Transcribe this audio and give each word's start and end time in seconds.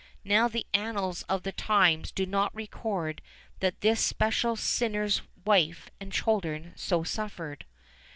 Now 0.23 0.47
the 0.47 0.65
annals 0.73 1.21
of 1.29 1.43
the 1.43 1.51
times 1.51 2.11
do 2.11 2.25
not 2.25 2.55
record 2.55 3.21
that 3.59 3.81
this 3.81 3.99
special 3.99 4.55
sinner's 4.55 5.21
wife 5.45 5.91
and 5.99 6.11
children 6.11 6.73
so 6.75 7.03
suffered. 7.03 7.65